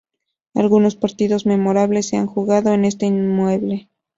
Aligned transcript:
Algunos 0.55 0.95
partidos 0.95 1.45
memorables 1.45 2.07
se 2.09 2.17
han 2.17 2.25
jugado 2.25 2.73
en 2.73 2.85
este 2.85 3.05
inmueble. 3.05 3.87